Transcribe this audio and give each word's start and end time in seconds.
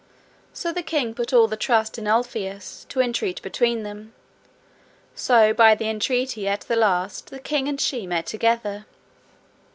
So 0.51 0.71
the 0.73 0.81
king 0.81 1.13
put 1.13 1.31
all 1.31 1.47
the 1.47 1.55
trust 1.55 1.99
in 1.99 2.07
Ulfius 2.07 2.87
to 2.89 3.01
entreat 3.01 3.39
between 3.43 3.83
them, 3.83 4.15
so 5.13 5.53
by 5.53 5.75
the 5.75 5.89
entreaty 5.91 6.47
at 6.47 6.61
the 6.61 6.75
last 6.75 7.29
the 7.29 7.37
king 7.37 7.67
and 7.67 7.79
she 7.79 8.07
met 8.07 8.25
together. 8.25 8.87